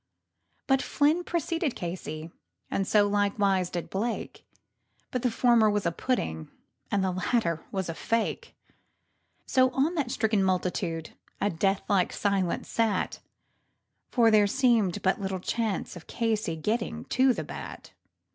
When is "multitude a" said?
10.43-11.51